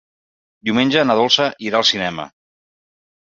[0.69, 2.25] Diumenge na Dolça irà al cinema.